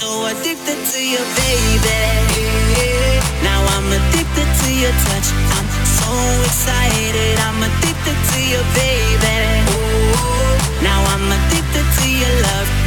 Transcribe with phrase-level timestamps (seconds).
[0.00, 2.00] so addicted to you, baby.
[3.44, 5.28] Now I'm addicted to your touch.
[5.56, 5.68] I'm
[6.00, 6.12] so
[6.48, 7.36] excited.
[7.46, 9.38] I'm addicted to you, baby.
[10.82, 12.79] Now I'm addicted to your love.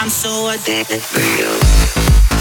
[0.00, 2.31] I'm so addicted to you.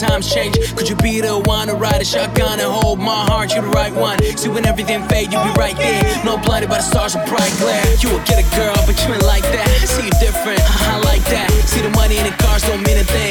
[0.00, 0.56] Times change.
[0.74, 3.54] Could you be the one to ride a shotgun and hold my heart?
[3.54, 4.18] You the right one.
[4.36, 6.00] See when everything fade, you be right there.
[6.24, 7.84] No blinded by the stars of bright glare.
[8.00, 9.68] You will get a girl, but you ain't like that.
[9.84, 11.50] See you different, I like that.
[11.68, 13.30] See the money in the cars don't mean a thing.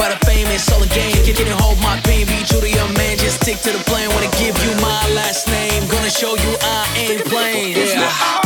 [0.00, 1.12] About the fame, it's all a game.
[1.26, 2.24] Can, can you hold my pain?
[2.24, 4.08] Be true to your man, just stick to the plan.
[4.08, 5.86] Wanna give you my last name.
[5.90, 7.76] Gonna show you I ain't playing.
[7.76, 8.39] Yeah.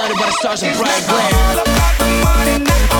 [0.00, 2.99] Blinded by the stars bright glare.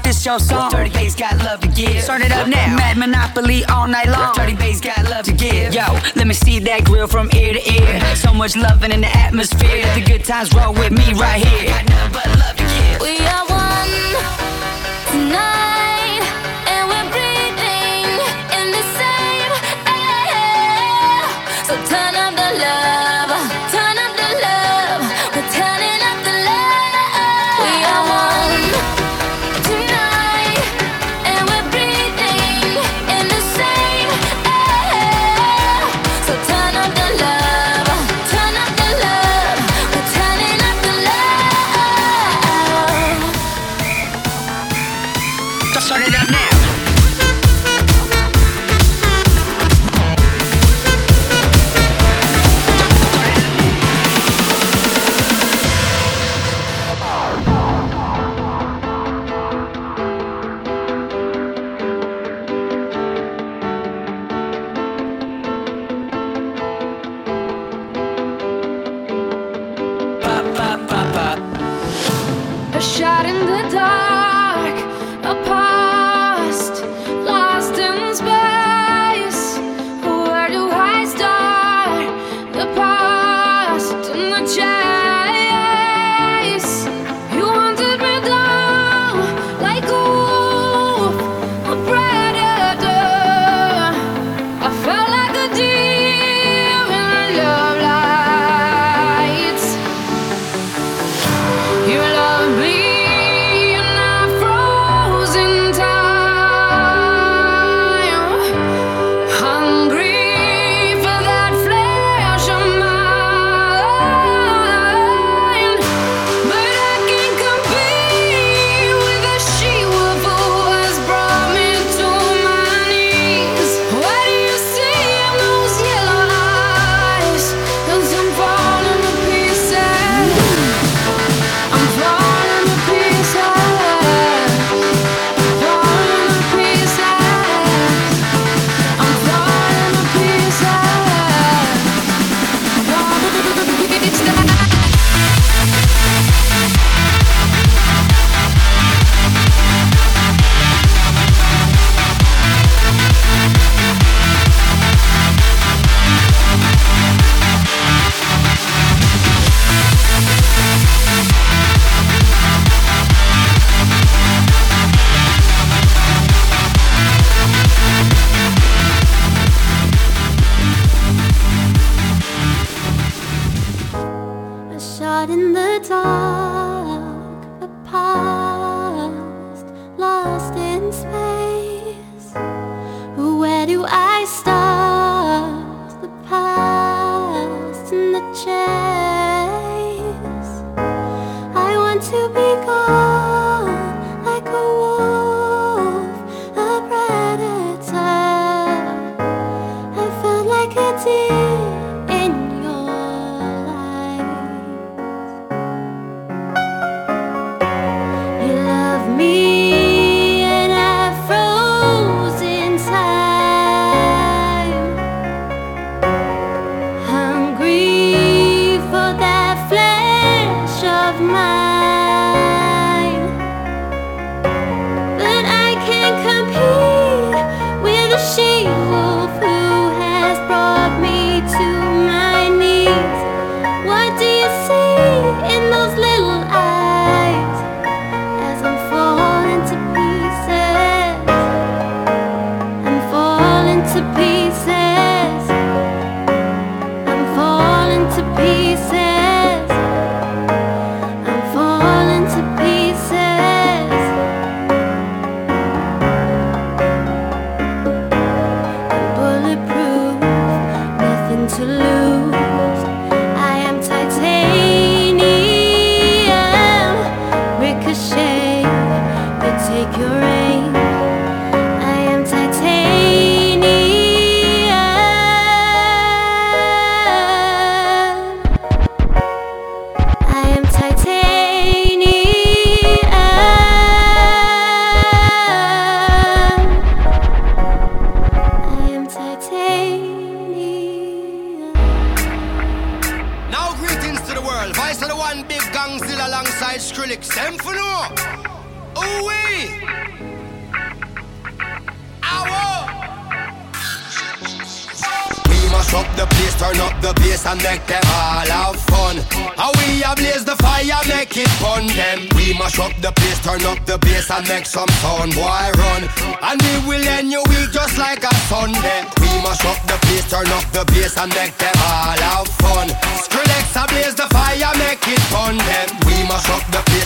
[0.00, 0.70] like this your song.
[0.70, 2.04] Dirty bass got love to give.
[2.04, 2.76] Turn it up now.
[2.76, 4.34] Mad Monopoly all night long.
[4.34, 5.74] Dirty bass got love to give.
[5.74, 5.84] Yo,
[6.16, 8.16] let me see that grill from ear to ear.
[8.16, 9.82] So much loving in the atmosphere.
[9.82, 11.70] Let the good times roll with me right here.
[11.70, 13.00] Got nothing but love to give.
[13.00, 13.90] We are one
[15.10, 15.60] tonight.
[21.66, 22.39] So turn up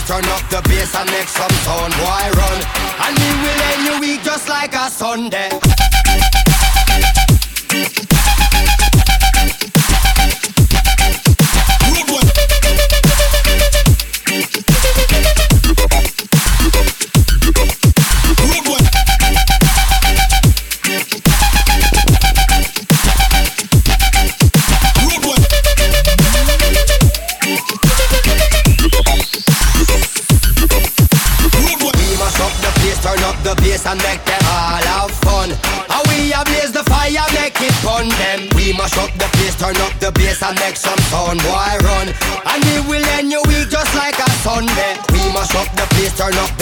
[0.07, 1.93] turn up the bass and make some sound.
[1.95, 2.59] Why run?
[3.05, 5.49] And we will end your week just like a Sunday.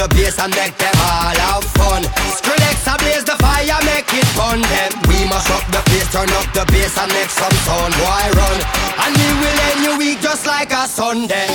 [0.02, 2.02] the bass and make them all have fun.
[2.34, 4.60] Skrillex a blaze the fire, make it fun.
[4.60, 7.94] Them we must up the place, turn up the bass and make some sound.
[8.02, 8.58] Why run?
[9.04, 11.46] And we will end your week just like a Sunday.